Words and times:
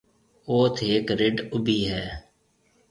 اوٿ 0.49 0.75
هيڪ 0.87 1.05
رڍ 1.19 1.37
اُڀِي 1.53 1.79
هيَ۔ 1.89 2.03